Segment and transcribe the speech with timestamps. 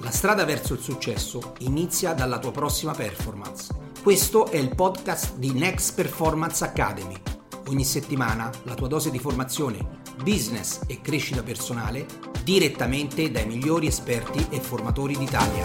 [0.00, 3.72] La strada verso il successo inizia dalla tua prossima performance.
[4.02, 7.14] Questo è il podcast di Next Performance Academy.
[7.68, 12.06] Ogni settimana la tua dose di formazione, business e crescita personale
[12.42, 15.62] direttamente dai migliori esperti e formatori d'Italia.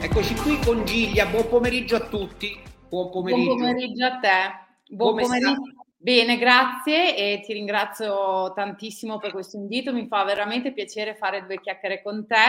[0.00, 2.58] Eccoci qui con Giglia, buon pomeriggio a tutti.
[2.88, 4.94] Buon pomeriggio, buon pomeriggio a te.
[4.94, 5.52] Buon Come pomeriggio.
[5.52, 5.75] Sta?
[6.06, 9.92] Bene, grazie e ti ringrazio tantissimo per questo invito.
[9.92, 12.44] Mi fa veramente piacere fare due chiacchiere con te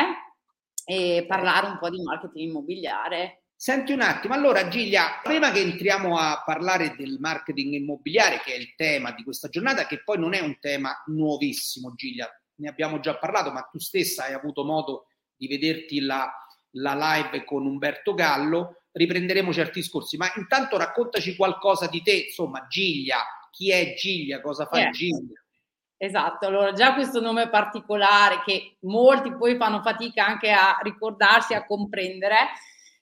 [0.85, 3.45] e parlare un po' di marketing immobiliare.
[3.55, 8.57] Senti un attimo, allora Giglia, prima che entriamo a parlare del marketing immobiliare, che è
[8.57, 12.99] il tema di questa giornata, che poi non è un tema nuovissimo, Giglia, ne abbiamo
[12.99, 16.31] già parlato, ma tu stessa hai avuto modo di vederti la,
[16.73, 22.67] la live con Umberto Gallo, riprenderemo certi discorsi, ma intanto raccontaci qualcosa di te, insomma,
[22.67, 24.89] Giglia, chi è Giglia, cosa fa yeah.
[24.89, 25.41] Giglia.
[25.99, 31.65] Esatto, allora già questo nome particolare che molti poi fanno fatica anche a ricordarsi, a
[31.65, 32.49] comprendere.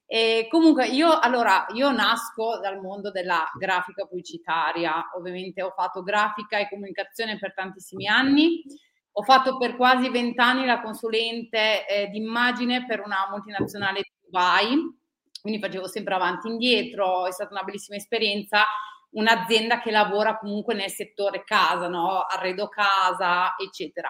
[0.08, 6.58] E comunque io, allora, io nasco dal mondo della grafica pubblicitaria, ovviamente ho fatto grafica
[6.58, 8.64] e comunicazione per tantissimi anni,
[9.12, 14.78] ho fatto per quasi vent'anni la consulente eh, d'immagine per una multinazionale di Dubai,
[15.42, 18.64] quindi facevo sempre avanti e indietro, è stata una bellissima esperienza
[19.16, 22.22] un'azienda che lavora comunque nel settore casa, no?
[22.22, 24.10] arredo casa, eccetera.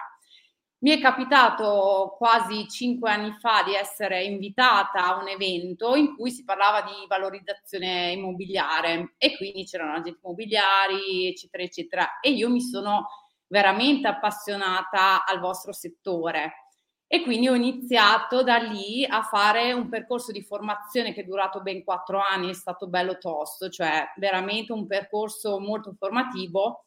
[0.78, 6.30] Mi è capitato quasi cinque anni fa di essere invitata a un evento in cui
[6.30, 12.20] si parlava di valorizzazione immobiliare e quindi c'erano agenti immobiliari, eccetera, eccetera.
[12.20, 13.06] E io mi sono
[13.46, 16.65] veramente appassionata al vostro settore
[17.08, 21.60] e quindi ho iniziato da lì a fare un percorso di formazione che è durato
[21.60, 26.86] ben quattro anni, è stato bello tosto, cioè veramente un percorso molto formativo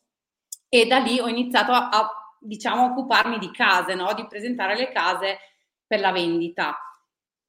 [0.67, 4.13] e da lì ho iniziato a, a diciamo, occuparmi di case, no?
[4.13, 5.37] di presentare le case
[5.87, 6.77] per la vendita.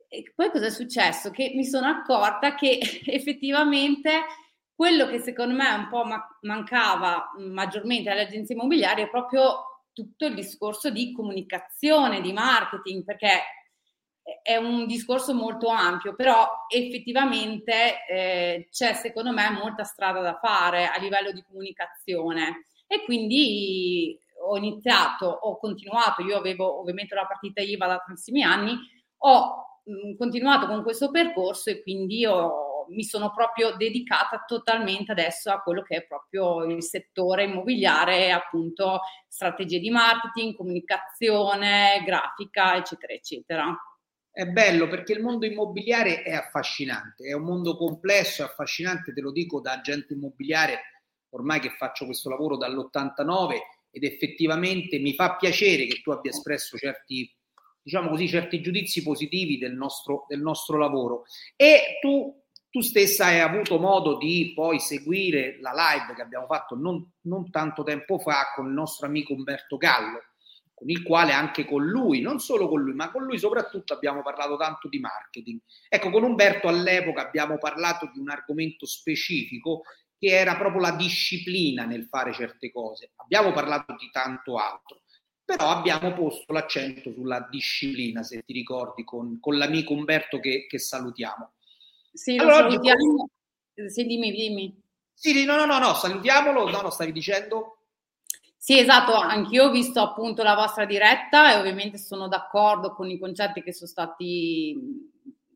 [0.06, 1.30] E poi cosa è successo?
[1.30, 4.26] Che mi sono accorta che effettivamente
[4.74, 10.26] quello che secondo me un po' ma- mancava maggiormente alle agenzie immobiliari è proprio tutto
[10.26, 13.42] il discorso di comunicazione, di marketing, perché
[14.42, 20.86] è un discorso molto ampio, però effettivamente eh, c'è secondo me molta strada da fare
[20.86, 22.66] a livello di comunicazione.
[22.86, 28.76] E quindi ho iniziato, ho continuato, io avevo ovviamente la partita IVA da tantissimi anni,
[29.18, 35.50] ho mh, continuato con questo percorso e quindi ho mi sono proprio dedicata totalmente adesso
[35.50, 43.12] a quello che è proprio il settore immobiliare, appunto strategie di marketing, comunicazione, grafica, eccetera,
[43.12, 43.76] eccetera.
[44.32, 49.32] È bello perché il mondo immobiliare è affascinante, è un mondo complesso, affascinante, te lo
[49.32, 50.80] dico da agente immobiliare,
[51.30, 53.56] ormai che faccio questo lavoro dall'89
[53.90, 57.28] ed effettivamente mi fa piacere che tu abbia espresso certi,
[57.82, 61.24] diciamo così, certi giudizi positivi del nostro, del nostro lavoro.
[61.56, 62.39] E tu
[62.70, 67.50] tu stessa hai avuto modo di poi seguire la live che abbiamo fatto non, non,
[67.50, 70.20] tanto tempo fa con il nostro amico Umberto Gallo,
[70.72, 74.22] con il quale anche con lui, non solo con lui, ma con lui soprattutto abbiamo
[74.22, 75.60] parlato tanto di marketing.
[75.88, 79.82] Ecco, con Umberto all'epoca abbiamo parlato di un argomento specifico
[80.16, 83.10] che era proprio la disciplina nel fare certe cose.
[83.16, 85.00] Abbiamo parlato di tanto altro,
[85.44, 90.78] però abbiamo posto l'accento sulla disciplina, se ti ricordi, con, con l'amico Umberto che, che
[90.78, 91.54] salutiamo.
[92.12, 93.28] Sì, lo allora, salutiamo.
[93.88, 94.82] Sì, dimmi, dimmi.
[95.14, 96.68] Sì, no, no, no, no, salutiamolo.
[96.70, 97.76] No, no, stavi dicendo?
[98.56, 103.18] Sì, esatto, anch'io ho visto appunto la vostra diretta e ovviamente sono d'accordo con i
[103.18, 104.76] concetti che sono stati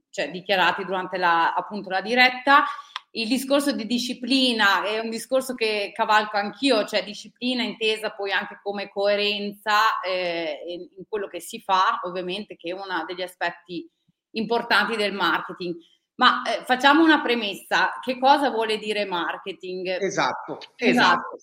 [0.08, 2.64] cioè, dichiarati durante la, appunto la diretta.
[3.10, 8.58] Il discorso di disciplina è un discorso che cavalco anch'io, cioè disciplina intesa poi anche
[8.62, 10.62] come coerenza eh,
[10.96, 13.88] in quello che si fa, ovviamente che è uno degli aspetti
[14.30, 15.76] importanti del marketing.
[16.16, 20.00] Ma eh, facciamo una premessa, che cosa vuole dire marketing?
[20.00, 20.76] Esatto, esatto.
[20.76, 21.38] esatto.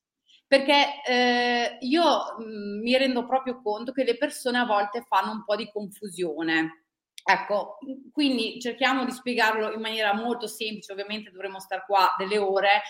[0.47, 5.31] Perché eh, io mh, mm, mi rendo proprio conto che le persone a volte fanno
[5.31, 6.85] un po' di confusione.
[7.23, 7.77] Ecco,
[8.11, 12.81] quindi cerchiamo di spiegarlo in maniera molto semplice, ovviamente dovremmo stare qua delle ore,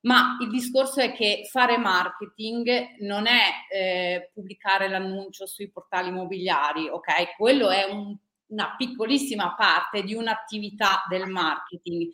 [0.00, 6.88] ma il discorso è che fare marketing non è eh, pubblicare l'annuncio sui portali immobiliari,
[6.88, 7.36] ok?
[7.36, 8.16] Quello è un
[8.48, 12.10] una piccolissima parte di un'attività del marketing.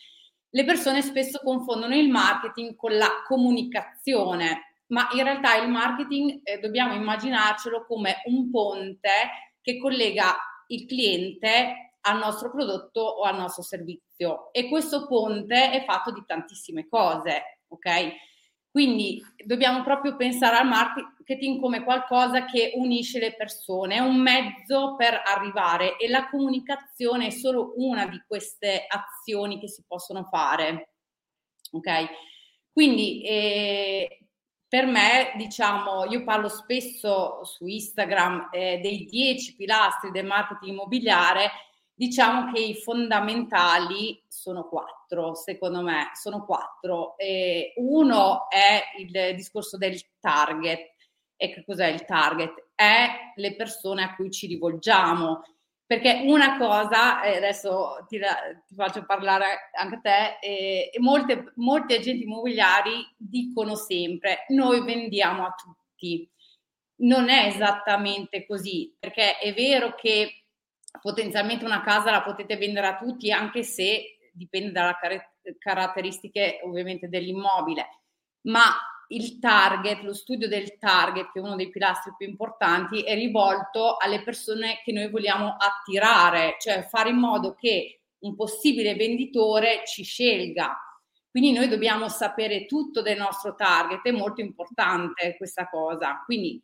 [0.51, 6.59] Le persone spesso confondono il marketing con la comunicazione, ma in realtà il marketing eh,
[6.59, 9.11] dobbiamo immaginarcelo come un ponte
[9.61, 10.37] che collega
[10.69, 16.23] il cliente al nostro prodotto o al nostro servizio e questo ponte è fatto di
[16.27, 18.13] tantissime cose, ok?
[18.71, 24.95] Quindi dobbiamo proprio pensare al marketing come qualcosa che unisce le persone, è un mezzo
[24.97, 30.95] per arrivare e la comunicazione è solo una di queste azioni che si possono fare.
[31.73, 31.89] Ok?
[32.73, 34.21] Quindi eh,
[34.69, 41.51] per me, diciamo, io parlo spesso su Instagram eh, dei dieci pilastri del marketing immobiliare
[42.01, 47.15] Diciamo che i fondamentali sono quattro, secondo me, sono quattro.
[47.19, 50.95] E uno è il discorso del target.
[51.37, 52.69] E che cos'è il target?
[52.75, 55.43] È le persone a cui ci rivolgiamo.
[55.85, 61.93] Perché una cosa, e adesso ti, ti, faccio parlare anche a te, eh, molte, molti
[61.93, 66.27] agenti immobiliari dicono sempre noi vendiamo a tutti.
[67.03, 70.41] Non è esattamente così, perché è vero che
[71.01, 77.09] potenzialmente una casa la potete vendere a tutti anche se dipende dalle car- caratteristiche ovviamente
[77.09, 77.87] dell'immobile,
[78.43, 78.75] ma
[79.09, 83.97] il target, lo studio del target, che è uno dei pilastri più importanti, è rivolto
[83.97, 90.05] alle persone che noi vogliamo attirare, cioè fare in modo che un possibile venditore ci
[90.05, 90.77] scelga.
[91.29, 96.23] Quindi noi dobbiamo sapere tutto del nostro target, è molto importante questa cosa.
[96.25, 96.63] Quindi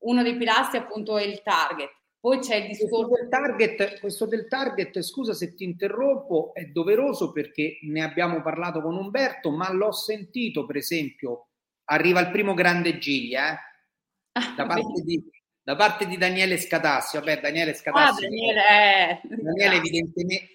[0.00, 1.90] uno dei pilastri appunto è il target.
[2.28, 7.32] Poi c'è il discorso del target, questo del target, scusa se ti interrompo, è doveroso
[7.32, 11.48] perché ne abbiamo parlato con Umberto, ma l'ho sentito, per esempio,
[11.84, 13.58] arriva il primo grande Giglia, eh?
[14.32, 15.24] Ah, da, parte di,
[15.62, 17.16] da, parte di, Daniele Scatassi.
[17.16, 18.26] Vabbè, Daniele Scatassi.
[18.26, 19.20] Ah, Daniele, eh.
[19.24, 20.48] Daniele, evidentemente,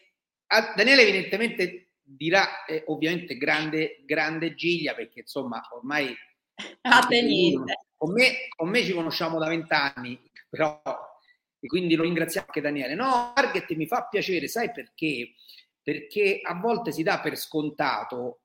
[0.46, 6.16] ah, Daniele evidentemente dirà eh, ovviamente grande, grande Giglia perché insomma ormai
[6.82, 7.08] ah,
[7.98, 10.80] con me, con me ci conosciamo da vent'anni, però
[11.64, 12.94] e quindi lo ringraziamo anche Daniele.
[12.94, 15.36] No, target mi fa piacere, sai perché?
[15.82, 18.42] Perché a volte si dà per scontato,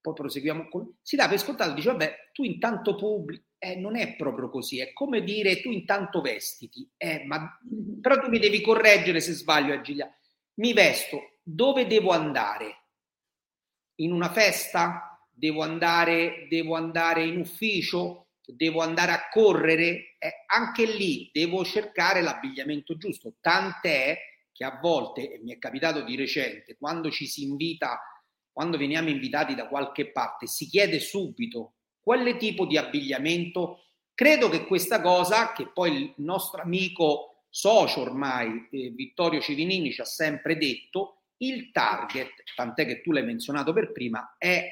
[0.00, 0.96] poi proseguiamo con...
[1.00, 4.92] si dà per scontato, dice vabbè, tu intanto pubblici, eh, non è proprio così, è
[4.92, 7.48] come dire tu intanto vestiti, eh, ma...
[8.00, 10.12] però tu mi devi correggere se sbaglio, Agilia.
[10.54, 12.86] Mi vesto, dove devo andare?
[14.00, 15.24] In una festa?
[15.30, 18.27] Devo andare, devo andare in ufficio?
[18.54, 23.34] Devo andare a correre, eh, anche lì devo cercare l'abbigliamento giusto.
[23.40, 24.16] Tant'è
[24.52, 28.00] che a volte, e mi è capitato di recente, quando ci si invita,
[28.50, 33.84] quando veniamo invitati da qualche parte, si chiede subito quale tipo di abbigliamento.
[34.14, 40.00] Credo che questa cosa, che poi il nostro amico socio ormai, eh, Vittorio Civinini, ci
[40.00, 44.68] ha sempre detto, il target, tant'è che tu l'hai menzionato per prima, è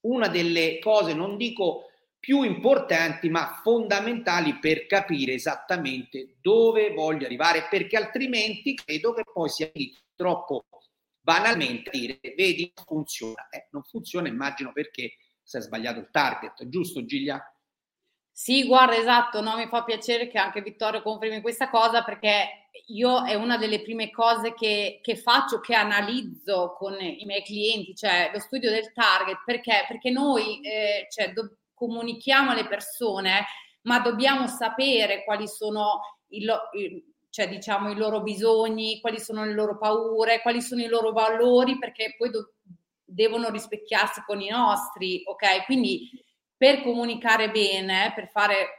[0.00, 1.87] una delle cose, non dico
[2.18, 9.48] più importanti ma fondamentali per capire esattamente dove voglio arrivare perché altrimenti credo che poi
[9.48, 9.70] sia
[10.14, 10.66] troppo
[11.20, 17.04] banalmente dire vedi funziona eh, non funziona immagino perché si è sbagliato il target giusto
[17.04, 17.42] Giglia?
[18.40, 23.24] Sì, guarda, esatto, no, mi fa piacere che anche Vittorio confermi questa cosa perché io
[23.24, 28.30] è una delle prime cose che, che, faccio, che analizzo con i miei clienti, cioè
[28.32, 29.84] lo studio del target, perché?
[29.88, 33.46] Perché noi eh, cioè, do, comunichiamo alle persone,
[33.82, 36.44] ma dobbiamo sapere quali sono i,
[37.30, 41.78] cioè, diciamo, i loro bisogni, quali sono le loro paure, quali sono i loro valori,
[41.78, 42.54] perché poi do-
[43.04, 45.64] devono rispecchiarsi con i nostri, ok?
[45.64, 46.10] Quindi
[46.56, 48.78] per comunicare bene, per fare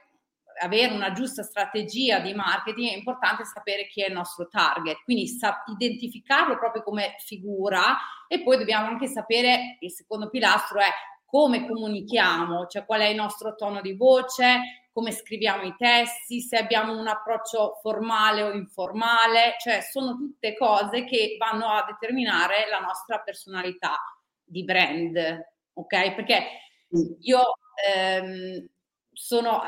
[0.62, 5.27] avere una giusta strategia di marketing è importante sapere chi è il nostro target, quindi
[5.27, 10.89] sa- identificarlo proprio come figura e poi dobbiamo anche sapere, il secondo pilastro è
[11.29, 16.57] come comunichiamo, cioè qual è il nostro tono di voce, come scriviamo i testi, se
[16.57, 22.79] abbiamo un approccio formale o informale, cioè sono tutte cose che vanno a determinare la
[22.79, 23.95] nostra personalità
[24.43, 25.17] di brand,
[25.74, 26.15] ok?
[26.15, 26.43] Perché
[27.19, 27.41] io
[27.88, 28.67] ehm,
[29.13, 29.62] sono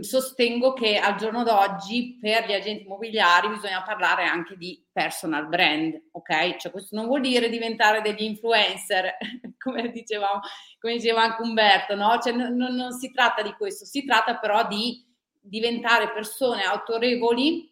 [0.00, 6.08] sostengo che al giorno d'oggi per gli agenti immobiliari bisogna parlare anche di personal brand,
[6.10, 6.56] ok?
[6.56, 9.16] Cioè questo non vuol dire diventare degli influencer,
[9.58, 10.40] come dicevamo,
[10.78, 12.18] come diceva anche Umberto, no?
[12.18, 15.04] Cioè non, non si tratta di questo, si tratta però di
[15.40, 17.70] diventare persone autorevoli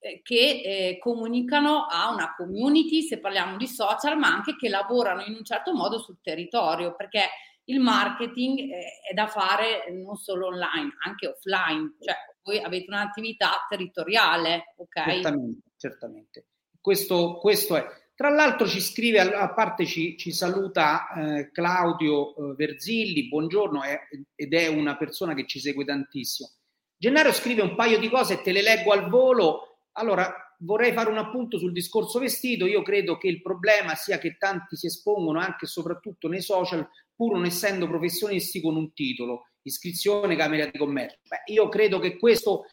[0.00, 5.22] eh, che eh, comunicano a una community, se parliamo di social, ma anche che lavorano
[5.22, 7.28] in un certo modo sul territorio, perché
[7.70, 14.74] il marketing è da fare non solo online, anche offline, cioè voi avete un'attività territoriale,
[14.76, 15.04] ok?
[15.04, 16.46] Certamente, certamente.
[16.80, 17.86] Questo, questo è.
[18.14, 23.98] Tra l'altro ci scrive, a parte ci, ci saluta eh, Claudio eh, Verzilli, buongiorno, è,
[24.34, 26.50] ed è una persona che ci segue tantissimo.
[26.96, 29.86] Gennaro scrive un paio di cose te le leggo al volo.
[29.92, 32.66] Allora, vorrei fare un appunto sul discorso vestito.
[32.66, 36.86] Io credo che il problema sia che tanti si espongono anche e soprattutto nei social,
[37.20, 41.18] pur non essendo professionisti con un titolo, iscrizione Camera di Commercio.
[41.28, 42.64] Beh, io credo che questo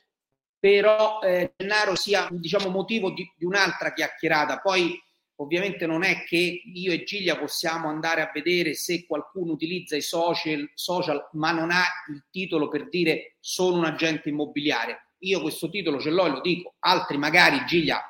[0.58, 4.62] però eh, Gennaro sia diciamo motivo di, di un'altra chiacchierata.
[4.62, 4.98] Poi
[5.40, 10.02] ovviamente non è che io e Giglia possiamo andare a vedere se qualcuno utilizza i
[10.02, 15.70] social, social ma non ha il titolo per dire sono un agente immobiliare io questo
[15.70, 18.02] titolo ce l'ho e lo dico, altri magari Giglia,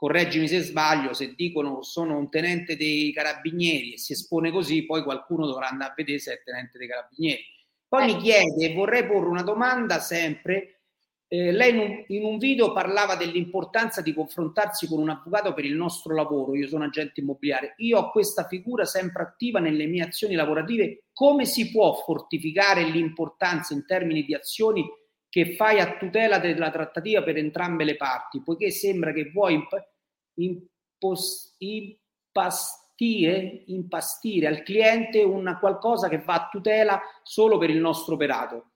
[0.00, 5.02] correggimi se sbaglio, se dicono sono un tenente dei carabinieri e si espone così, poi
[5.02, 7.42] qualcuno dovrà andare a vedere se è tenente dei carabinieri.
[7.86, 10.84] Poi mi chiede, vorrei porre una domanda sempre,
[11.28, 15.66] eh, lei in un, in un, video parlava dell'importanza di confrontarsi con un avvocato per
[15.66, 20.04] il nostro lavoro, io sono agente immobiliare, io ho questa figura sempre attiva nelle mie
[20.04, 24.82] azioni lavorative, come si può fortificare l'importanza in termini di azioni
[25.28, 29.89] che fai a tutela della trattativa per entrambe le parti, poiché sembra che vuoi imp-
[30.44, 38.14] impos- impastire, impastire al cliente una qualcosa che va a tutela solo per il nostro
[38.14, 38.70] operato.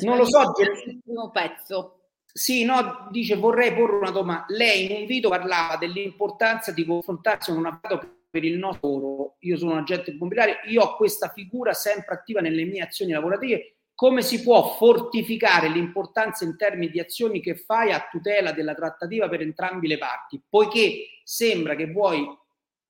[0.00, 0.52] Non lo so.
[0.60, 2.00] Il primo pezzo.
[2.26, 4.46] Sì, no, dice vorrei porre una domanda.
[4.48, 9.36] Lei in un video parlava dell'importanza di confrontarsi con un avvocato per il nostro lavoro.
[9.40, 13.76] Io sono un agente immobiliare, io ho questa figura sempre attiva nelle mie azioni lavorative
[14.04, 19.30] come si può fortificare l'importanza in termini di azioni che fai a tutela della trattativa
[19.30, 22.22] per entrambe le parti, poiché sembra che vuoi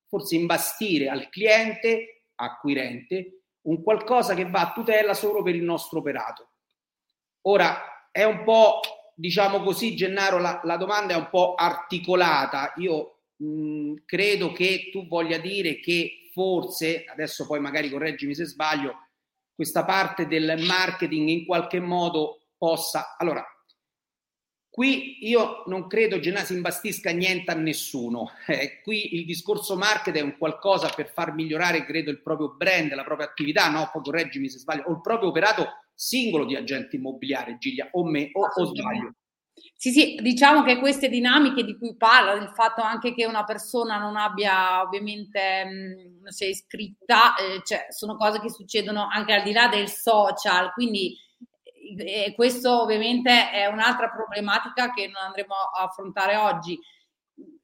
[0.09, 5.99] forse imbastire al cliente, acquirente, un qualcosa che va a tutela solo per il nostro
[5.99, 6.49] operato.
[7.43, 8.81] Ora è un po',
[9.15, 12.73] diciamo così, Gennaro, la, la domanda è un po' articolata.
[12.75, 19.04] Io mh, credo che tu voglia dire che forse, adesso poi magari correggimi se sbaglio,
[19.55, 23.15] questa parte del marketing in qualche modo possa...
[23.17, 23.43] Allora,
[24.69, 28.31] qui io non credo Genasi imbastisca niente a nessuno.
[28.47, 32.93] Eh, qui il discorso marketing è un qualcosa per far migliorare, credo, il proprio brand,
[32.93, 33.89] la propria attività, no?
[33.91, 38.29] Poi correggimi se sbaglio, o il proprio operato singolo di agente immobiliare, Giglia, o me,
[38.33, 39.13] o, o sbaglio.
[39.77, 43.97] Sì, sì, diciamo che queste dinamiche di cui parla, il fatto anche che una persona
[43.97, 49.43] non abbia ovviamente, mh, non sia iscritta, eh, cioè, sono cose che succedono anche al
[49.43, 51.15] di là del social, quindi
[51.97, 56.77] eh, questo ovviamente è un'altra problematica che non andremo a affrontare oggi.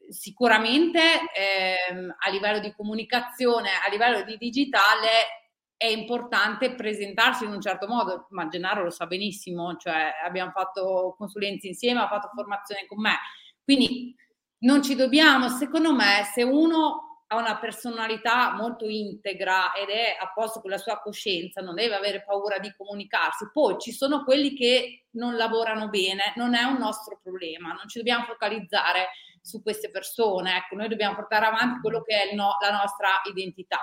[0.10, 1.00] Sicuramente
[1.34, 5.41] ehm, a livello di comunicazione, a livello di digitale,
[5.82, 11.16] è importante presentarsi in un certo modo, ma Gennaro lo sa benissimo, cioè abbiamo fatto
[11.18, 13.16] consulenze insieme, ha fatto formazione con me,
[13.64, 14.16] quindi
[14.60, 20.32] non ci dobbiamo, secondo me, se uno ha una personalità molto integra ed è a
[20.32, 23.50] posto con la sua coscienza, non deve avere paura di comunicarsi.
[23.52, 27.98] Poi ci sono quelli che non lavorano bene, non è un nostro problema, non ci
[27.98, 29.08] dobbiamo focalizzare
[29.42, 33.80] su queste persone, ecco, noi dobbiamo portare avanti quello che è no, la nostra identità,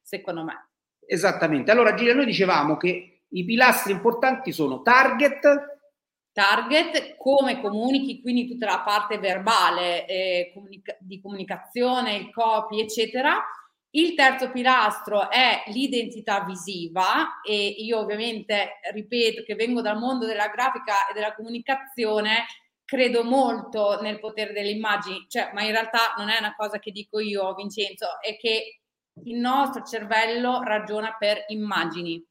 [0.00, 0.68] secondo me.
[1.06, 1.70] Esattamente.
[1.70, 5.74] Allora, Gilia, noi dicevamo che i pilastri importanti sono target.
[6.32, 13.42] Target, come comunichi, quindi tutta la parte verbale eh, comunica- di comunicazione, il copy, eccetera.
[13.90, 20.48] Il terzo pilastro è l'identità visiva e io ovviamente ripeto che vengo dal mondo della
[20.48, 22.44] grafica e della comunicazione,
[22.84, 26.90] credo molto nel potere delle immagini, cioè, ma in realtà non è una cosa che
[26.90, 28.80] dico io, Vincenzo, è che
[29.24, 32.24] il nostro cervello ragiona per immagini.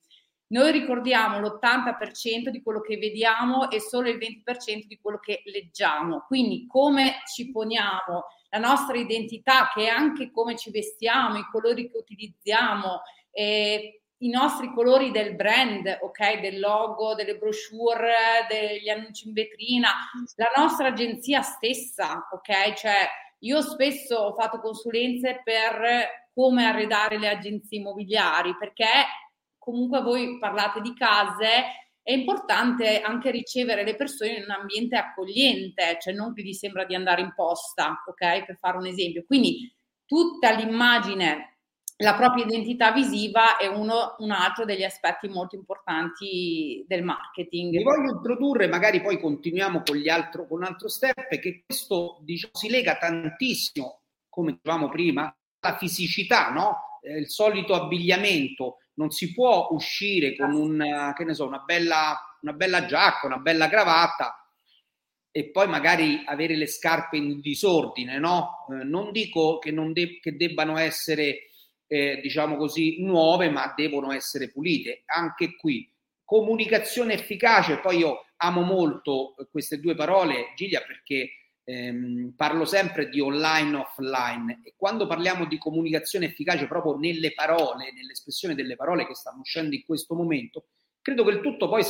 [0.48, 6.24] Noi ricordiamo l'80% di quello che vediamo e solo il 20% di quello che leggiamo.
[6.28, 11.90] Quindi come ci poniamo, la nostra identità, che è anche come ci vestiamo, i colori
[11.90, 13.02] che utilizziamo,
[13.32, 19.90] eh, i nostri colori del brand, ok, del logo, delle brochure, degli annunci in vetrina,
[20.36, 22.74] la nostra agenzia stessa, ok?
[22.74, 28.86] Cioè io spesso ho fatto consulenze per come arredare le agenzie immobiliari, perché
[29.58, 31.48] comunque voi parlate di case,
[32.04, 36.84] è importante anche ricevere le persone in un ambiente accogliente, cioè non che gli sembra
[36.84, 38.46] di andare in posta, ok?
[38.46, 39.24] Per fare un esempio.
[39.26, 39.74] Quindi
[40.06, 41.58] tutta l'immagine,
[41.98, 47.78] la propria identità visiva è uno, un altro degli aspetti molto importanti del marketing.
[47.78, 52.20] Vi voglio introdurre, magari poi continuiamo con, gli altro, con un altro step, che questo
[52.22, 55.34] diciamo, si lega tantissimo, come dicevamo prima,
[55.70, 57.00] la fisicità, no?
[57.02, 62.18] Eh, il solito abbigliamento, non si può uscire con un, che ne so, una bella,
[62.42, 64.40] una bella giacca, una bella cravatta
[65.32, 68.66] e poi magari avere le scarpe in disordine, no?
[68.72, 71.50] Eh, non dico che, non de- che debbano essere,
[71.88, 75.04] eh, diciamo così, nuove, ma devono essere pulite.
[75.08, 75.92] Anche qui,
[76.24, 81.30] comunicazione efficace, poi io amo molto queste due parole, Gilia, perché
[81.66, 87.92] ehm, parlo sempre di online offline e quando parliamo di comunicazione efficace proprio nelle parole,
[87.92, 90.68] nell'espressione delle parole che stanno uscendo in questo momento,
[91.02, 91.84] credo che il tutto poi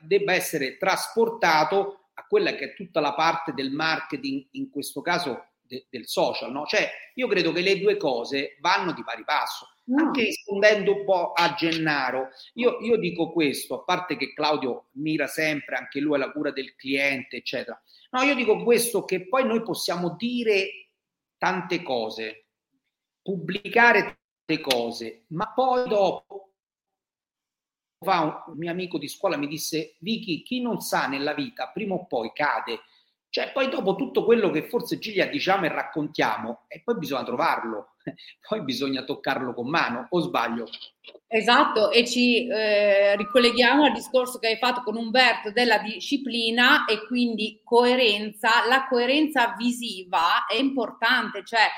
[0.00, 5.52] debba essere trasportato a quella che è tutta la parte del marketing, in questo caso
[5.62, 6.66] de, del social, no?
[6.66, 9.66] Cioè, io credo che le due cose vanno di pari passo.
[9.96, 15.26] Anche rispondendo un po' a Gennaro, io, io, dico questo, a parte che Claudio mira
[15.26, 17.80] sempre anche lui alla cura del cliente, eccetera.
[18.10, 20.90] No, io dico questo che poi noi possiamo dire
[21.38, 22.46] tante cose,
[23.22, 26.50] pubblicare tante cose, ma poi dopo
[28.02, 32.06] un mio amico di scuola mi disse Vicky, chi non sa nella vita prima o
[32.06, 32.80] poi cade
[33.30, 37.94] cioè, poi dopo tutto quello che forse Giglia diciamo e raccontiamo, e poi bisogna trovarlo,
[38.48, 40.66] poi bisogna toccarlo con mano, o sbaglio?
[41.28, 47.06] Esatto, e ci eh, ricolleghiamo al discorso che hai fatto con Umberto della disciplina e
[47.06, 48.66] quindi coerenza.
[48.66, 51.68] La coerenza visiva è importante, cioè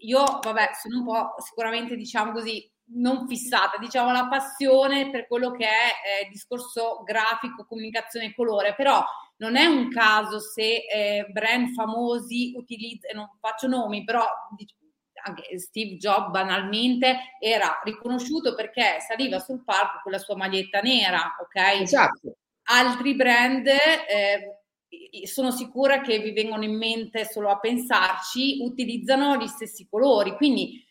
[0.00, 5.52] io, vabbè, sono un po' sicuramente, diciamo così, non fissata, diciamo la passione per quello
[5.52, 9.02] che è eh, discorso grafico, comunicazione colore, però
[9.42, 14.24] non è un caso se eh, brand famosi utilizzano, non faccio nomi, però
[15.24, 21.36] anche Steve Jobs banalmente era riconosciuto perché saliva sul palco con la sua maglietta nera,
[21.40, 21.80] ok?
[21.80, 22.36] Esatto.
[22.70, 29.48] Altri brand eh, sono sicura che vi vengono in mente solo a pensarci, utilizzano gli
[29.48, 30.86] stessi colori, quindi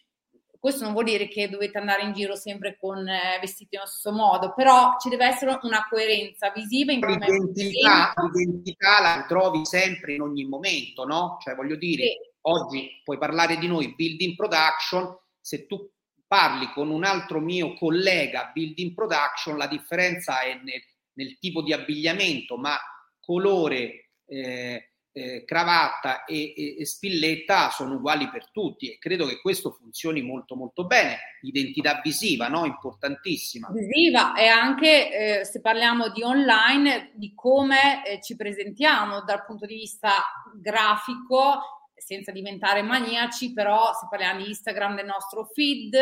[0.61, 4.15] questo non vuol dire che dovete andare in giro sempre con eh, vestiti nello stesso
[4.15, 10.13] modo, però ci deve essere una coerenza visiva in come l'identità, l'identità la trovi sempre
[10.13, 11.37] in ogni momento, no?
[11.41, 12.17] Cioè voglio dire, sì.
[12.41, 15.89] oggi puoi parlare di noi building production, se tu
[16.27, 21.73] parli con un altro mio collega building production, la differenza è nel, nel tipo di
[21.73, 22.77] abbigliamento, ma
[23.19, 29.41] colore, eh, eh, cravatta e, e, e, spilletta sono uguali per tutti e credo che
[29.41, 31.17] questo funzioni molto molto bene.
[31.41, 32.65] Identità visiva, no?
[32.65, 33.69] Importantissima.
[33.71, 39.65] Visiva e anche eh, se parliamo di online, di come eh, ci presentiamo dal punto
[39.65, 40.11] di vista
[40.55, 45.93] grafico senza diventare maniaci, però se parliamo di Instagram del nostro feed,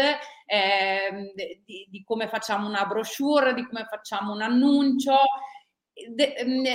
[0.45, 1.33] eh,
[1.65, 5.17] di, di, come facciamo una brochure, di come facciamo un annuncio,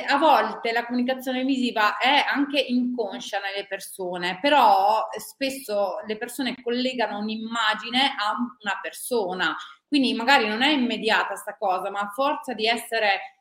[0.09, 7.19] a volte la comunicazione visiva è anche inconscia nelle persone, però spesso le persone collegano
[7.19, 9.57] un'immagine a una persona,
[9.87, 13.35] quindi magari non è immediata sta cosa, ma a forza di essere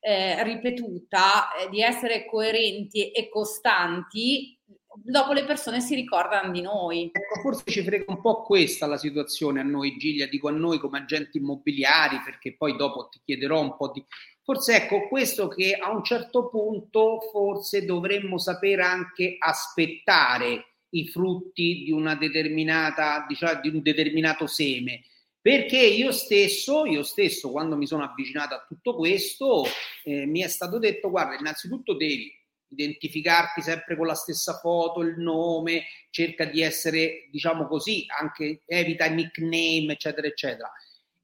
[0.00, 4.56] eh, ripetuta, eh, di essere coerenti e costanti,
[5.02, 7.10] dopo le persone si ricordano di noi.
[7.12, 10.78] Ecco, forse ci frega un po' questa la situazione a noi, Giglia, dico a noi
[10.78, 14.04] come agenti immobiliari, perché poi dopo ti chiederò un po' di
[14.46, 21.82] Forse ecco questo che a un certo punto forse dovremmo sapere anche aspettare i frutti
[21.82, 25.02] di una determinata, diciamo, di un determinato seme.
[25.40, 29.64] Perché io stesso, io stesso, quando mi sono avvicinato a tutto questo,
[30.04, 32.32] eh, mi è stato detto: guarda, innanzitutto devi
[32.68, 39.06] identificarti sempre con la stessa foto, il nome, cerca di essere, diciamo così, anche evita
[39.06, 40.70] nickname, eccetera, eccetera.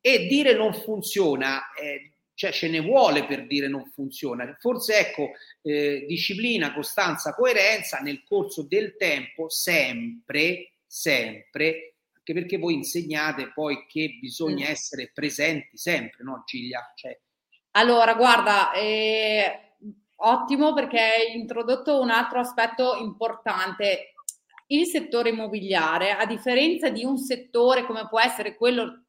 [0.00, 4.56] E dire non funziona, eh, cioè ce ne vuole per dire non funziona.
[4.58, 5.30] Forse ecco,
[5.62, 13.86] eh, disciplina, costanza, coerenza nel corso del tempo, sempre, sempre, anche perché voi insegnate poi
[13.86, 14.70] che bisogna mm.
[14.70, 16.92] essere presenti sempre, no Giglia?
[16.94, 17.18] Cioè...
[17.72, 19.74] Allora, guarda, eh,
[20.16, 24.14] ottimo perché hai introdotto un altro aspetto importante.
[24.68, 29.04] Il settore immobiliare, a differenza di un settore come può essere quello,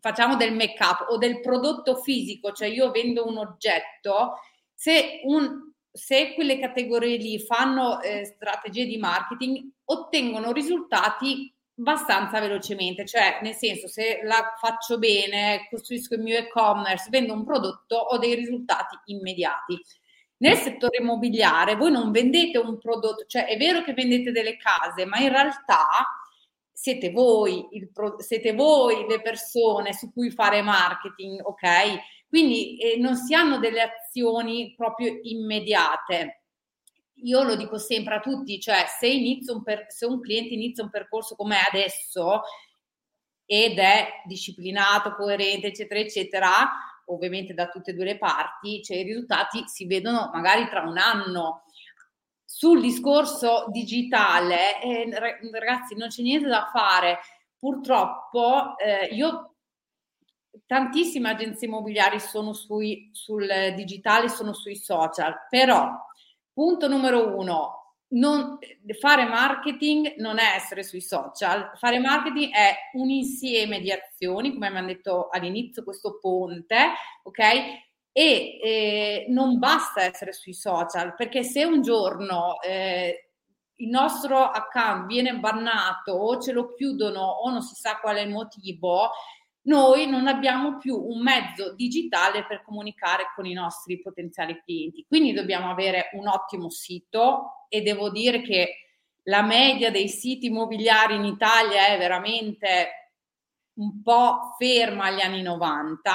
[0.00, 4.38] facciamo del make up o del prodotto fisico, cioè io vendo un oggetto,
[4.74, 13.06] se, un, se quelle categorie lì fanno eh, strategie di marketing, ottengono risultati abbastanza velocemente,
[13.06, 18.18] cioè nel senso se la faccio bene, costruisco il mio e-commerce, vendo un prodotto, ho
[18.18, 19.80] dei risultati immediati.
[20.40, 25.04] Nel settore immobiliare voi non vendete un prodotto, cioè è vero che vendete delle case,
[25.04, 25.86] ma in realtà
[26.80, 32.28] siete voi, il, siete voi le persone su cui fare marketing, ok?
[32.28, 36.42] Quindi eh, non si hanno delle azioni proprio immediate.
[37.24, 39.08] Io lo dico sempre a tutti, cioè se,
[39.48, 42.42] un, per, se un cliente inizia un percorso come adesso
[43.44, 46.50] ed è disciplinato, coerente, eccetera, eccetera,
[47.06, 50.96] ovviamente da tutte e due le parti, cioè i risultati si vedono magari tra un
[50.96, 51.64] anno
[52.58, 55.08] sul discorso digitale, eh,
[55.52, 57.20] ragazzi, non c'è niente da fare.
[57.56, 59.54] Purtroppo eh, io
[60.66, 65.88] tantissime agenzie immobiliari sono sui, sul digitale, sono sui social, però
[66.52, 68.58] punto numero uno, non,
[68.98, 74.68] fare marketing non è essere sui social, fare marketing è un insieme di azioni, come
[74.68, 76.76] mi hanno detto all'inizio, questo ponte,
[77.22, 77.86] ok?
[78.18, 83.28] E eh, non basta essere sui social, perché se un giorno eh,
[83.76, 88.22] il nostro account viene bannato o ce lo chiudono o non si sa qual è
[88.22, 89.10] il motivo,
[89.68, 95.04] noi non abbiamo più un mezzo digitale per comunicare con i nostri potenziali clienti.
[95.06, 98.78] Quindi dobbiamo avere un ottimo sito e devo dire che
[99.26, 103.12] la media dei siti immobiliari in Italia è veramente
[103.74, 106.10] un po' ferma agli anni 90.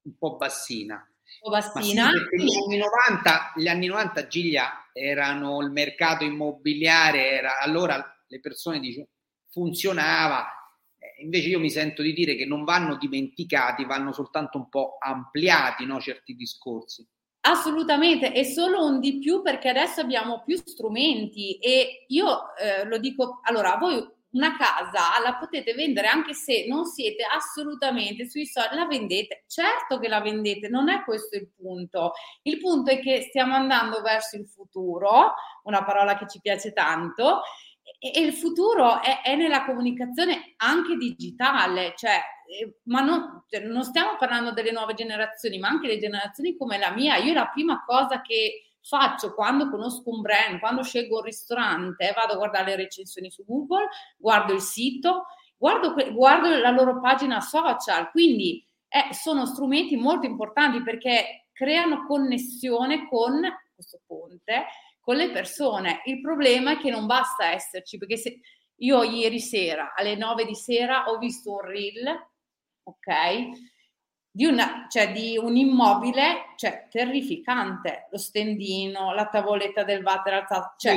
[0.00, 1.06] Un po' bassina.
[1.50, 2.10] Bassina.
[2.10, 8.40] Sì, gli, anni 90, gli anni 90, Giglia, erano il mercato immobiliare, era, allora le
[8.40, 9.08] persone dicono
[9.50, 10.46] funzionava,
[11.22, 15.86] invece io mi sento di dire che non vanno dimenticati, vanno soltanto un po' ampliati
[15.86, 17.06] no, certi discorsi.
[17.40, 22.98] Assolutamente, e solo un di più perché adesso abbiamo più strumenti e io eh, lo
[22.98, 24.04] dico, allora voi
[24.36, 29.98] una casa la potete vendere anche se non siete assolutamente sui social, la vendete, certo
[29.98, 32.12] che la vendete, non è questo il punto.
[32.42, 37.40] Il punto è che stiamo andando verso il futuro, una parola che ci piace tanto,
[37.98, 42.20] e, il futuro è, è, nella comunicazione anche digitale, cioè,
[42.60, 46.78] eh, ma non, cioè, non stiamo parlando delle nuove generazioni, ma anche le generazioni come
[46.78, 47.16] la mia.
[47.16, 52.34] Io la prima cosa che faccio quando conosco un brand, quando scelgo un ristorante, vado
[52.34, 58.10] a guardare le recensioni su Google, guardo il sito, guardo, guardo la loro pagina social,
[58.10, 63.40] quindi eh, sono strumenti molto importanti perché creano connessione con
[63.74, 64.66] questo ponte
[65.00, 66.00] con le persone.
[66.04, 68.40] Il problema è che non basta esserci, perché se
[68.76, 72.28] io ieri sera alle 9 di sera ho visto un reel,
[72.82, 73.75] ok?
[74.36, 80.74] Di, una, cioè di un immobile, cioè terrificante, lo stendino, la tavoletta del water alzata,
[80.76, 80.92] cioè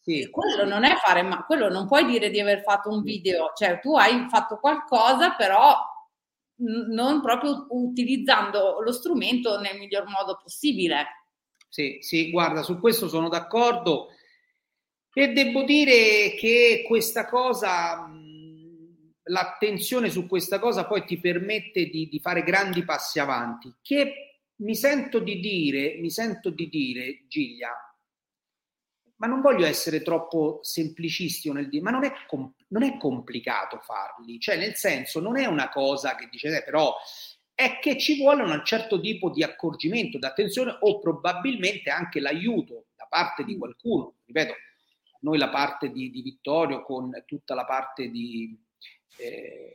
[0.00, 0.28] sì, sì.
[0.28, 3.78] quello non è fare, ma quello non puoi dire di aver fatto un video, cioè
[3.78, 5.72] tu hai fatto qualcosa, però
[6.56, 11.06] non proprio utilizzando lo strumento nel miglior modo possibile.
[11.68, 14.08] Sì, sì, guarda, su questo sono d'accordo.
[15.12, 18.10] E devo dire che questa cosa,
[19.24, 24.74] l'attenzione su questa cosa poi ti permette di, di fare grandi passi avanti, che mi
[24.74, 27.74] sento di dire, mi sento di dire, Giglia,
[29.16, 33.78] ma non voglio essere troppo semplicistico nel dire, ma non è, com- non è complicato
[33.78, 36.94] farli, cioè nel senso non è una cosa che dice, eh, però
[37.54, 42.86] è che ci vuole un certo tipo di accorgimento, di attenzione o probabilmente anche l'aiuto
[42.96, 44.14] da parte di qualcuno.
[44.24, 44.54] Ripeto,
[45.20, 48.58] noi la parte di, di Vittorio con tutta la parte di,
[49.20, 49.70] eh,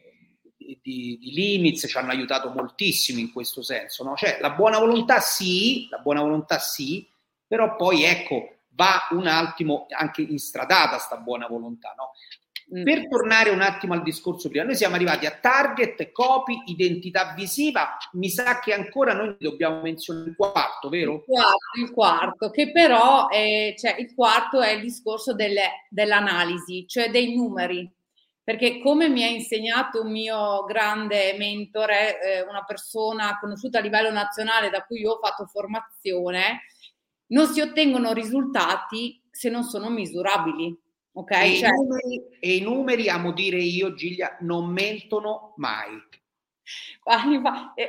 [0.57, 4.03] di, di, limits ci hanno aiutato moltissimo in questo senso.
[4.03, 4.15] No?
[4.15, 7.07] Cioè la buona volontà sì, la buona volontà sì,
[7.47, 11.93] però poi ecco, va un attimo anche instradata sta buona volontà.
[11.97, 12.11] No?
[12.73, 12.83] Mm.
[12.83, 17.95] Per tornare un attimo al discorso prima, noi siamo arrivati a target, copy, identità visiva,
[18.13, 21.13] mi sa che ancora noi dobbiamo menzionare il quarto, vero?
[21.13, 26.87] Il quarto, il quarto che però è, cioè, il quarto è il discorso delle, dell'analisi,
[26.87, 27.87] cioè dei numeri.
[28.45, 34.11] Perché come mi ha insegnato un mio grande mentore, eh, una persona conosciuta a livello
[34.11, 36.61] nazionale da cui io ho fatto formazione,
[37.29, 40.79] non si ottengono risultati se non sono misurabili.
[41.13, 41.69] Ok, e, cioè...
[41.69, 45.99] i numeri, e i numeri, amo dire io, Giglia, non mentono mai.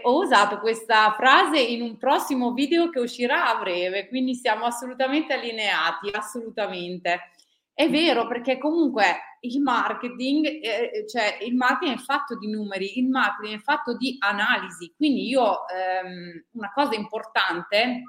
[0.03, 5.35] Ho usato questa frase in un prossimo video che uscirà a breve, quindi siamo assolutamente
[5.35, 7.33] allineati, assolutamente.
[7.79, 13.07] È vero, perché comunque il marketing, eh, cioè il marketing è fatto di numeri, il
[13.07, 14.95] marketing è fatto di analisi.
[14.97, 18.03] Quindi io ehm, una cosa importante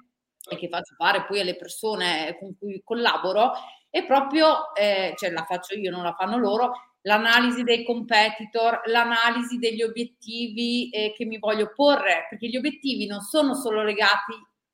[0.49, 3.51] e che faccio fare poi alle persone con cui collaboro
[3.89, 9.57] è proprio, eh, cioè la faccio io, non la fanno loro, l'analisi dei competitor, l'analisi
[9.57, 14.31] degli obiettivi eh, che mi voglio porre, perché gli obiettivi non sono solo legati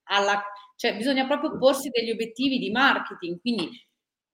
[0.09, 0.39] alla,
[0.75, 3.71] cioè bisogna proprio porsi degli obiettivi di marketing, quindi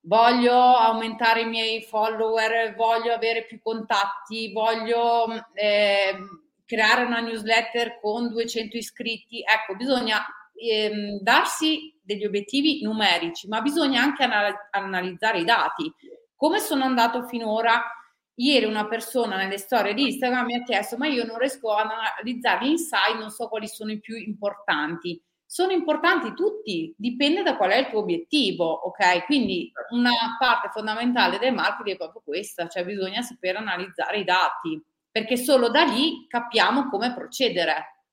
[0.02, 6.18] voglio aumentare i miei follower, voglio avere più contatti, voglio eh,
[6.66, 14.02] creare una newsletter con 200 iscritti, ecco, bisogna ehm, darsi degli obiettivi numerici, ma bisogna
[14.02, 15.92] anche anal- analizzare i dati.
[16.36, 17.84] Come sono andato finora?
[18.36, 21.90] Ieri una persona nelle storie di Instagram mi ha chiesto, ma io non riesco ad
[21.90, 25.22] analizzare gli insight, non so quali sono i più importanti.
[25.52, 29.26] Sono importanti tutti, dipende da qual è il tuo obiettivo, ok?
[29.26, 34.80] Quindi una parte fondamentale del marketing è proprio questa, cioè bisogna saper analizzare i dati,
[35.10, 38.04] perché solo da lì capiamo come procedere.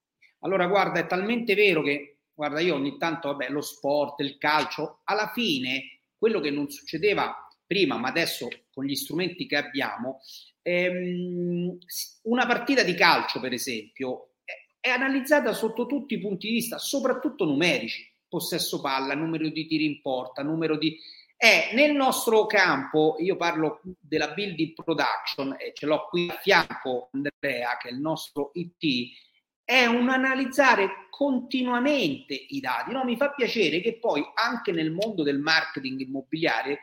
[0.40, 5.00] Allora, guarda, è talmente vero che guarda, io ogni tanto, vabbè, lo sport, il calcio,
[5.04, 10.20] alla fine quello che non succedeva prima, ma adesso con gli strumenti che abbiamo,
[10.62, 11.76] ehm,
[12.22, 14.35] una partita di calcio, per esempio,
[14.86, 19.84] è analizzata sotto tutti i punti di vista, soprattutto numerici, possesso palla, numero di tiri
[19.84, 20.96] in porta, numero di...
[21.36, 27.10] È nel nostro campo, io parlo della building production e ce l'ho qui a fianco
[27.12, 29.10] Andrea, che è il nostro IT,
[29.64, 32.92] è un analizzare continuamente i dati.
[32.92, 36.78] No, mi fa piacere che poi anche nel mondo del marketing immobiliare eh,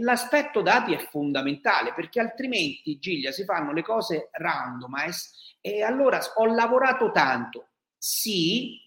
[0.00, 6.46] l'aspetto dati è fondamentale perché altrimenti, Giglia, si fanno le cose randomize e allora ho
[6.46, 8.80] lavorato tanto, sì,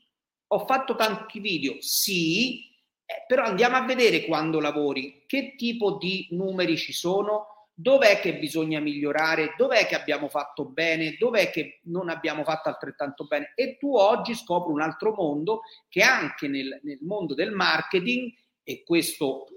[0.47, 2.65] ho fatto tanti video, sì,
[3.05, 8.37] eh, però andiamo a vedere quando lavori che tipo di numeri ci sono, dov'è che
[8.37, 13.53] bisogna migliorare, dov'è che abbiamo fatto bene, dov'è che non abbiamo fatto altrettanto bene.
[13.55, 18.83] E tu oggi scopri un altro mondo che anche nel, nel mondo del marketing, e
[18.83, 19.47] questo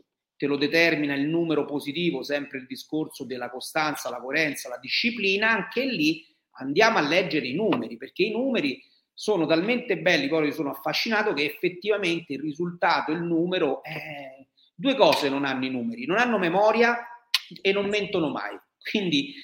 [0.43, 5.53] te lo determina il numero positivo, sempre il discorso della costanza, la coerenza, la disciplina,
[5.53, 6.27] anche lì
[6.59, 8.83] andiamo a leggere i numeri, perché i numeri
[9.15, 15.29] sono talmente belli, poi sono affascinato che effettivamente il risultato, il numero, eh, due cose
[15.29, 17.07] non hanno i numeri, non hanno memoria
[17.61, 18.59] e non mentono mai.
[18.91, 19.35] Quindi,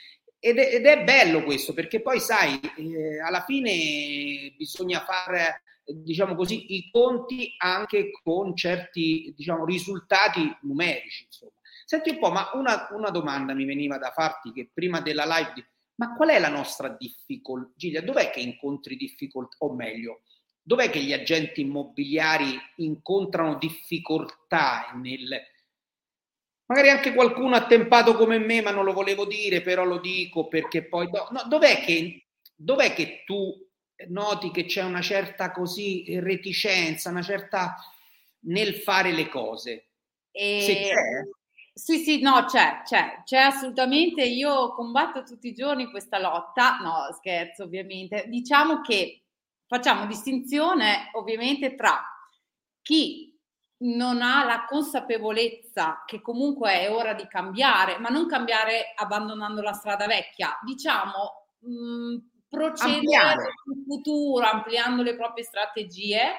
[0.40, 6.35] ed è, ed è bello questo, perché poi sai, eh, alla fine bisogna fare diciamo
[6.35, 11.24] così, i conti anche con certi diciamo, risultati numerici.
[11.24, 11.53] Insomma.
[11.85, 15.66] Senti un po', ma una, una, domanda mi veniva da farti che prima della live,
[15.94, 17.72] ma qual è la nostra difficoltà?
[17.77, 20.20] Giulia, dov'è che incontri difficoltà, o meglio,
[20.62, 25.40] dov'è che gli agenti immobiliari incontrano difficoltà nel...
[26.68, 30.48] Magari anche qualcuno ha tempato come me, ma non lo volevo dire, però lo dico
[30.48, 31.09] perché poi...
[31.11, 33.54] No, dov'è, che, dov'è che tu
[34.09, 37.74] noti che c'è una certa così reticenza, una certa
[38.40, 39.88] nel fare le cose.
[40.31, 40.92] E...
[41.72, 44.22] Sì, sì, no, c'è, c'è, c'è assolutamente.
[44.24, 46.78] Io combatto tutti i giorni questa lotta.
[46.78, 48.26] No, scherzo, ovviamente.
[48.28, 49.22] Diciamo che
[49.66, 52.04] facciamo distinzione, ovviamente, tra
[52.83, 53.27] chi
[53.80, 59.72] non ha la consapevolezza che comunque è ora di cambiare, ma non cambiare abbandonando la
[59.72, 60.58] strada vecchia.
[60.64, 62.16] Diciamo, mh, mm,
[62.48, 66.32] procedere in futuro ampliando le proprie strategie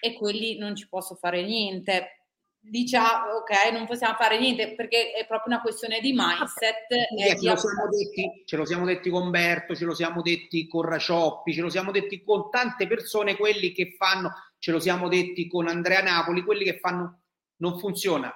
[0.00, 2.16] e quelli non ci posso fare niente.
[2.62, 6.90] Diciamo, ok, non possiamo fare niente perché è proprio una questione di mindset.
[6.90, 10.66] Eh, ce, lo siamo detti, ce lo siamo detti con Berto, ce lo siamo detti
[10.66, 14.30] con Racioppi, ce lo siamo detti con tante persone, quelli che fanno,
[14.60, 17.22] ce lo siamo detti con Andrea Napoli, quelli che fanno,
[17.56, 18.32] non funziona.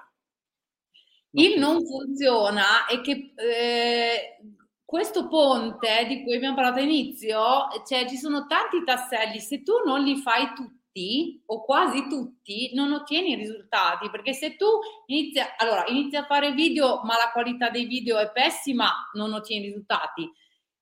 [1.31, 4.39] Non il non funziona è che eh,
[4.85, 7.41] questo ponte di cui abbiamo parlato all'inizio,
[7.87, 12.93] cioè ci sono tanti tasselli, se tu non li fai tutti o quasi tutti, non
[12.93, 14.67] ottieni risultati, perché se tu
[15.07, 19.67] inizi, allora, inizi a fare video ma la qualità dei video è pessima, non ottieni
[19.67, 20.31] risultati.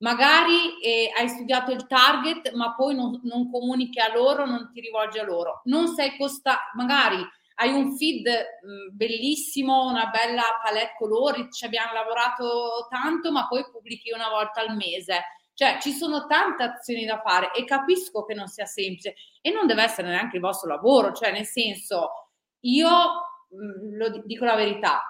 [0.03, 4.81] Magari eh, hai studiato il target, ma poi non, non comunichi a loro, non ti
[4.81, 5.62] rivolgi a loro.
[5.65, 7.25] Non sei costa, magari
[7.57, 13.65] hai un feed mh, bellissimo, una bella palette colori, ci abbiamo lavorato tanto, ma poi
[13.71, 15.23] pubblichi una volta al mese.
[15.55, 19.67] Cioè, ci sono tante azioni da fare e capisco che non sia semplice e non
[19.67, 25.01] deve essere neanche il vostro lavoro, cioè nel senso, io mh, lo dico la verità,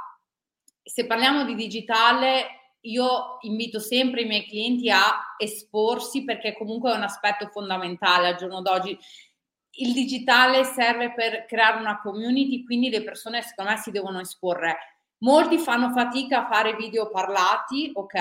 [0.82, 6.96] se parliamo di digitale, io invito sempre i miei clienti a esporsi perché comunque è
[6.96, 8.98] un aspetto fondamentale al giorno d'oggi
[9.76, 14.76] il digitale serve per creare una community, quindi le persone secondo me si devono esporre.
[15.18, 18.14] Molti fanno fatica a fare video parlati, ok?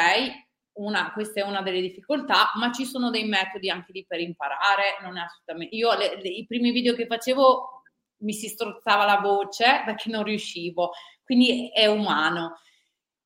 [0.74, 5.00] Una, questa è una delle difficoltà, ma ci sono dei metodi anche lì per imparare.
[5.02, 5.76] Non è assolutamente.
[5.76, 7.82] Io le, le, i primi video che facevo
[8.20, 10.92] mi si strozzava la voce perché non riuscivo,
[11.24, 12.60] quindi è umano.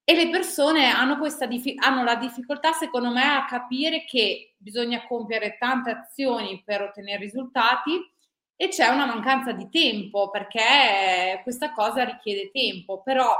[0.08, 5.58] E le persone hanno, questa, hanno la difficoltà, secondo me, a capire che bisogna compiere
[5.58, 8.00] tante azioni per ottenere risultati
[8.56, 13.36] e c'è una mancanza di tempo perché questa cosa richiede tempo, però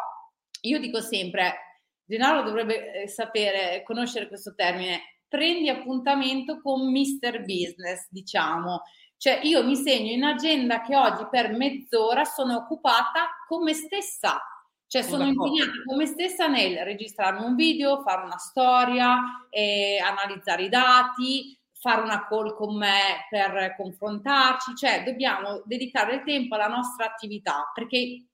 [0.62, 1.56] io dico sempre,
[2.04, 7.44] Gennaro dovrebbe eh, sapere, conoscere questo termine, prendi appuntamento con Mr.
[7.44, 8.82] Business, diciamo.
[9.18, 14.42] Cioè io mi segno in agenda che oggi per mezz'ora sono occupata con me stessa,
[14.88, 20.64] cioè sono impegnata con me stessa nel registrare un video, fare una storia, eh, analizzare
[20.64, 26.68] i dati, fare una call con me per confrontarci, cioè dobbiamo dedicare il tempo alla
[26.68, 28.26] nostra attività perché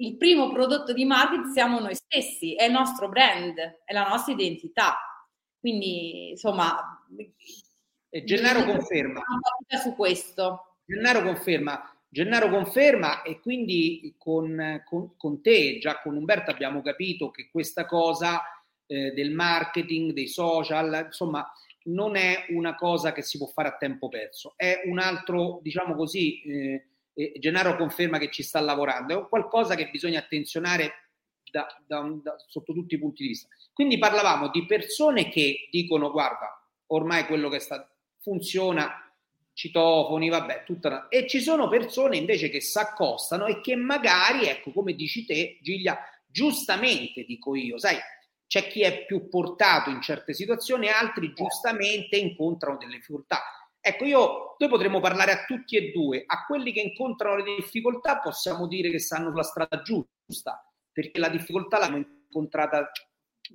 [0.00, 4.32] il primo prodotto di marketing siamo noi stessi, è il nostro brand, è la nostra
[4.32, 4.96] identità.
[5.58, 7.04] Quindi, insomma,
[8.10, 9.22] e Gennaro conferma
[9.82, 10.76] su questo.
[10.84, 17.30] Gennaro conferma Gennaro conferma e quindi con, con, con te, già con Umberto abbiamo capito
[17.30, 18.42] che questa cosa
[18.86, 21.46] eh, del marketing, dei social, insomma,
[21.84, 25.94] non è una cosa che si può fare a tempo perso, è un altro, diciamo
[25.94, 31.10] così, eh, eh, Gennaro conferma che ci sta lavorando, è qualcosa che bisogna attenzionare
[31.50, 33.48] da, da, da, sotto tutti i punti di vista.
[33.72, 37.90] Quindi parlavamo di persone che dicono guarda, ormai quello che sta,
[38.20, 39.07] funziona,
[39.58, 41.08] citofoni, vabbè, tutta una...
[41.08, 45.58] e ci sono persone invece che si accostano e che magari, ecco, come dici te,
[45.60, 47.96] Giglia, giustamente dico io, sai,
[48.46, 53.42] c'è chi è più portato in certe situazioni, altri giustamente incontrano delle difficoltà.
[53.80, 58.20] Ecco, io, noi potremmo parlare a tutti e due, a quelli che incontrano le difficoltà
[58.20, 62.92] possiamo dire che stanno sulla strada giusta, perché la difficoltà l'hanno incontrata,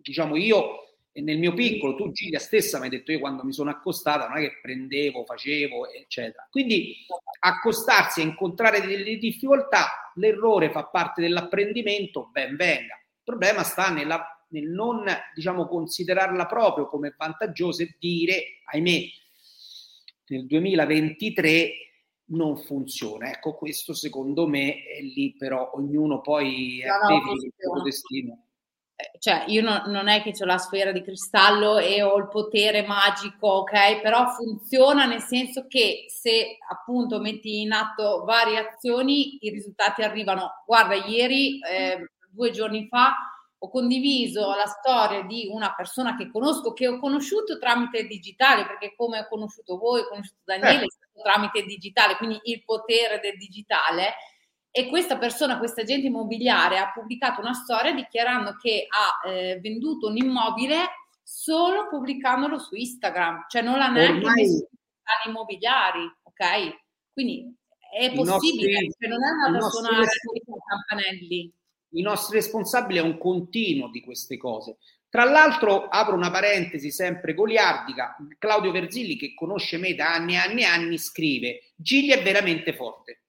[0.02, 3.70] diciamo io, nel mio piccolo, tu Gilia stessa mi hai detto io quando mi sono
[3.70, 6.48] accostata non è che prendevo, facevo, eccetera.
[6.50, 7.06] Quindi
[7.40, 12.96] accostarsi e incontrare delle difficoltà, l'errore fa parte dell'apprendimento, ben venga.
[12.96, 19.02] Il problema sta nella nel non diciamo, considerarla proprio come vantaggiosa e dire, ahimè,
[20.28, 21.72] nel 2023
[22.26, 23.30] non funziona.
[23.32, 28.46] Ecco, questo secondo me è lì, però ognuno poi no, no, il proprio destino.
[28.96, 32.28] Eh, cioè, io no, non è che ho la sfera di cristallo e ho il
[32.28, 34.02] potere magico, ok?
[34.02, 40.64] Però funziona nel senso che se appunto metti in atto varie azioni, i risultati arrivano.
[40.66, 43.16] Guarda, ieri, eh, due giorni fa,
[43.64, 48.94] ho condiviso la storia di una persona che conosco, che ho conosciuto tramite digitale, perché
[48.94, 51.22] come ho conosciuto voi, ho conosciuto Daniele, eh.
[51.22, 54.16] tramite digitale, quindi il potere del digitale.
[54.76, 60.08] E questa persona, questa agente immobiliare, ha pubblicato una storia dichiarando che ha eh, venduto
[60.08, 60.78] un immobile
[61.22, 66.80] solo pubblicandolo su Instagram, cioè non l'ha neanche messo sui immobiliari, ok?
[67.14, 67.56] Quindi
[67.96, 71.54] è possibile, nostri, cioè non è una persona che campanelli
[71.94, 74.78] i nostri responsabili è un continuo di queste cose.
[75.10, 80.38] Tra l'altro, apro una parentesi sempre goliardica, Claudio Verzilli, che conosce me da anni e
[80.38, 83.23] anni e anni, scrive Gigli è veramente forte.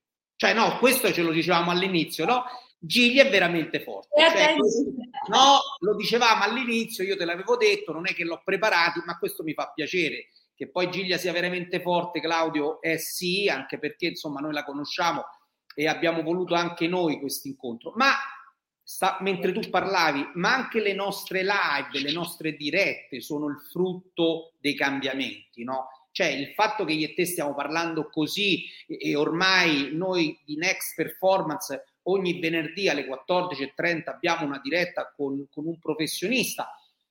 [0.44, 2.44] Cioè, no, questo ce lo dicevamo all'inizio, no?
[2.78, 4.20] Gigli è veramente forte.
[4.20, 4.54] Cioè,
[5.28, 9.42] no, lo dicevamo all'inizio, io te l'avevo detto, non è che l'ho preparato, ma questo
[9.42, 10.28] mi fa piacere.
[10.54, 15.24] Che poi Giglia sia veramente forte, Claudio, è sì, anche perché insomma noi la conosciamo
[15.74, 17.94] e abbiamo voluto anche noi questo incontro.
[17.96, 18.12] Ma
[18.82, 24.52] sta, mentre tu parlavi, ma anche le nostre live, le nostre dirette sono il frutto
[24.60, 25.88] dei cambiamenti, no?
[26.14, 30.94] Cioè il fatto che io e te stiamo parlando così e ormai noi di Next
[30.94, 36.70] Performance ogni venerdì alle 14.30 abbiamo una diretta con, con un professionista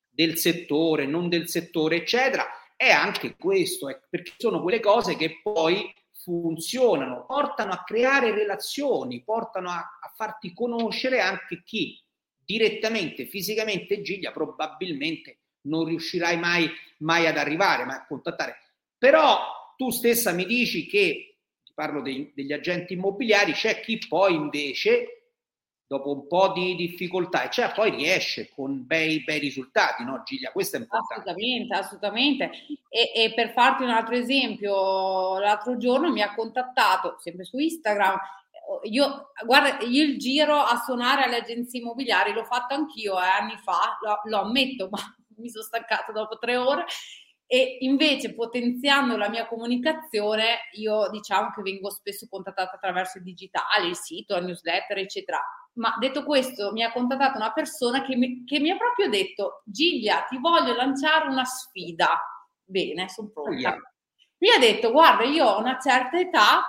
[0.10, 2.46] del settore, non del settore, eccetera,
[2.78, 9.22] è anche questo, è perché sono quelle cose che poi funzionano, portano a creare relazioni,
[9.22, 12.02] portano a, a farti conoscere anche chi
[12.38, 18.60] direttamente, fisicamente, Giglia, probabilmente non riuscirai mai, mai ad arrivare, mai a contattare.
[19.04, 19.38] Però
[19.76, 21.40] tu stessa mi dici che,
[21.74, 25.32] parlo dei, degli agenti immobiliari, c'è chi poi invece
[25.86, 30.54] dopo un po' di difficoltà, cioè poi riesce con bei, bei risultati, no Giglia?
[30.54, 31.32] Questo è importante.
[31.32, 32.52] Assolutamente, assolutamente.
[32.88, 38.18] E, e, per farti un altro esempio, l'altro giorno mi ha contattato, sempre su Instagram,
[38.84, 43.58] io, guarda, io il giro a suonare alle agenzie immobiliari l'ho fatto anch'io eh, anni
[43.58, 45.00] fa, lo, lo ammetto, ma
[45.40, 46.86] mi sono stancata dopo tre ore
[47.54, 53.90] e invece potenziando la mia comunicazione io diciamo che vengo spesso contattata attraverso il digitale,
[53.90, 55.40] il sito, la newsletter eccetera
[55.74, 59.64] ma detto questo, mi ha contattato una persona che mi, che mi ha proprio detto:
[59.66, 62.22] Giglia, ti voglio lanciare una sfida.
[62.64, 63.76] Bene, sono pronta.
[64.38, 66.64] Mi ha detto: Guarda, io ho una certa età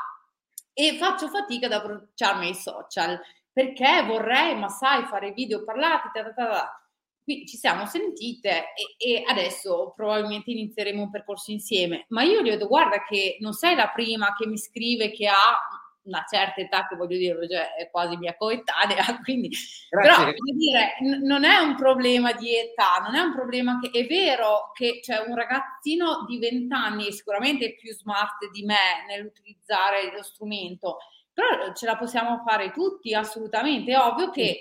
[0.72, 3.20] e faccio fatica ad approcciarmi ai social
[3.52, 6.08] perché vorrei, ma sai, fare video parlati.
[6.12, 6.83] Ta, ta, ta,
[7.24, 12.04] Qui ci siamo sentite e, e, adesso probabilmente inizieremo un percorso insieme.
[12.08, 15.26] Ma io gli ho detto: Guarda, che non sei la prima che mi scrive che
[15.26, 15.58] ha
[16.04, 19.48] una certa età che voglio dire, cioè è quasi mia coetanea, quindi
[19.88, 20.10] Grazie.
[20.10, 23.90] però voglio dire, n- non è un problema di età, non è un problema che
[23.90, 30.12] è vero che c'è un ragazzino di 20 anni sicuramente più smart di me nell'utilizzare
[30.14, 30.98] lo strumento,
[31.33, 34.60] però ce la possiamo fare tutti assolutamente, è ovvio che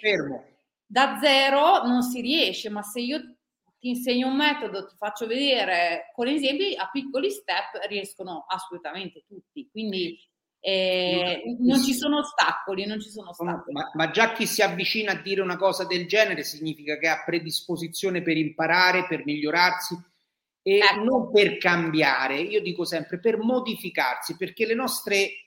[0.94, 3.20] da zero non si riesce, ma se io
[3.80, 9.68] ti insegno un metodo, ti faccio vedere con esempi, a piccoli step riescono assolutamente tutti.
[9.72, 10.16] Quindi
[10.60, 13.74] eh, non ci sono ostacoli, non ci sono ostacoli.
[13.74, 17.24] Ma, ma, già chi si avvicina a dire una cosa del genere significa che ha
[17.26, 19.98] predisposizione per imparare, per migliorarsi
[20.62, 21.04] e ecco.
[21.04, 25.43] non per cambiare, io dico sempre per modificarsi, perché le nostre,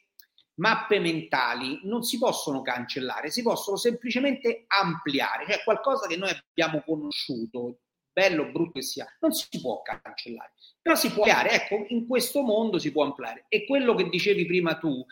[0.57, 6.83] mappe mentali non si possono cancellare, si possono semplicemente ampliare, cioè qualcosa che noi abbiamo
[6.83, 7.81] conosciuto,
[8.13, 12.43] bello brutto che sia, non si può cancellare, però si può ampliare, ecco, in questo
[12.43, 13.45] mondo si può ampliare.
[13.49, 15.05] E quello che dicevi prima tu,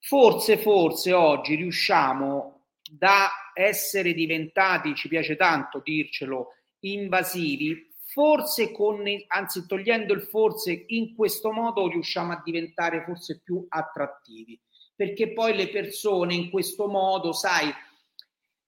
[0.00, 9.66] forse, forse oggi riusciamo da essere diventati, ci piace tanto dircelo, invasivi, forse con, anzi
[9.66, 14.58] togliendo il forse, in questo modo riusciamo a diventare forse più attrattivi
[14.98, 17.72] perché poi le persone in questo modo, sai,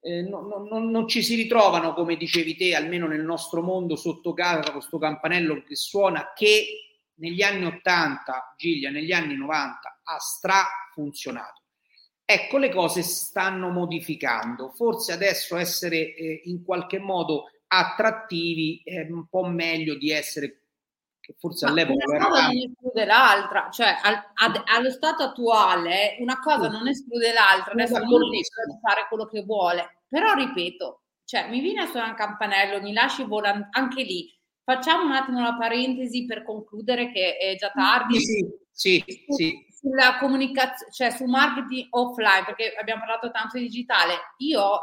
[0.00, 4.32] eh, no, no, non ci si ritrovano, come dicevi te, almeno nel nostro mondo sotto
[4.32, 10.62] casa, questo campanello che suona, che negli anni 80, Giglia, negli anni 90 ha stra
[10.94, 11.62] funzionato.
[12.24, 14.70] Ecco, le cose stanno modificando.
[14.70, 20.66] Forse adesso essere eh, in qualche modo attrattivi è un po' meglio di essere
[21.30, 26.16] che forse Ma all'epoca una cosa non esclude l'altra, cioè al, ad, allo stato attuale
[26.20, 31.48] una cosa non esclude l'altra, adesso non riesco fare quello che vuole, però ripeto, cioè
[31.48, 34.28] mi viene a suonare un campanello, mi lasci volare anche lì.
[34.62, 38.20] Facciamo un attimo la parentesi per concludere che è già tardi.
[38.20, 39.66] Sì, sì, sì.
[39.72, 44.34] Sulla comunicazione, cioè sul marketing offline, perché abbiamo parlato tanto di digitale.
[44.38, 44.80] Io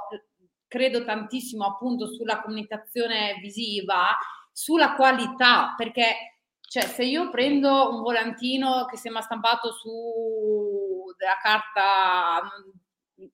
[0.68, 4.18] credo tantissimo appunto sulla comunicazione visiva,
[4.52, 6.37] sulla qualità, perché
[6.70, 13.26] cioè, se io prendo un volantino che sembra stampato su della carta mm,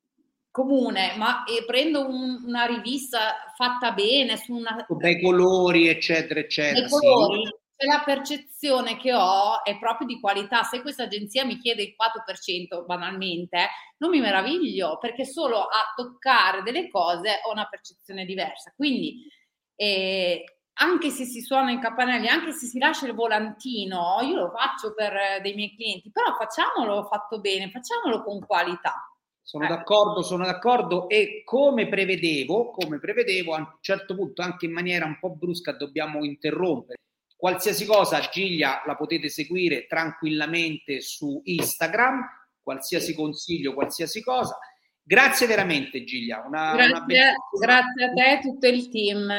[0.51, 4.85] comune, ma e prendo un, una rivista fatta bene, su una...
[4.87, 6.87] Bei colori, eccetera, eccetera.
[6.87, 7.51] colori, sì.
[7.75, 10.61] Cioè, la percezione che ho è proprio di qualità.
[10.61, 13.67] Se questa agenzia mi chiede il 4% banalmente,
[13.97, 18.71] non mi meraviglio, perché solo a toccare delle cose ho una percezione diversa.
[18.75, 19.27] Quindi...
[19.75, 20.43] Eh,
[20.75, 24.93] anche se si suona in campanelli, anche se si lascia il volantino, io lo faccio
[24.93, 29.07] per eh, dei miei clienti, però facciamolo fatto bene, facciamolo con qualità.
[29.41, 29.67] Sono eh.
[29.67, 35.05] d'accordo, sono d'accordo e come prevedevo, come prevedevo, a un certo punto anche in maniera
[35.05, 36.97] un po' brusca dobbiamo interrompere.
[37.35, 42.25] Qualsiasi cosa, Giglia, la potete seguire tranquillamente su Instagram,
[42.61, 44.57] qualsiasi consiglio, qualsiasi cosa.
[45.03, 46.41] Grazie veramente Giglia.
[46.47, 49.29] Una, grazie, una grazie a te e tutto il team.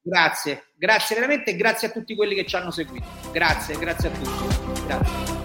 [0.00, 3.06] Grazie, grazie veramente grazie a tutti quelli che ci hanno seguito.
[3.32, 4.86] Grazie, grazie a tutti.
[4.86, 5.36] Grazie.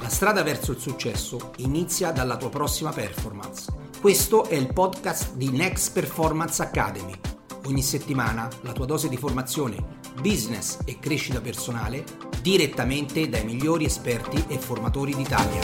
[0.00, 3.72] La strada verso il successo inizia dalla tua prossima performance.
[4.00, 7.14] Questo è il podcast di Next Performance Academy.
[7.64, 12.04] Ogni settimana la tua dose di formazione, business e crescita personale
[12.42, 15.62] direttamente dai migliori esperti e formatori d'Italia.